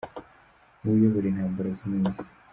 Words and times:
Niwe 0.79 0.95
uyobora 0.97 1.25
Intambara 1.29 1.69
zo 1.77 1.85
mu 1.91 1.97
isi. 2.09 2.27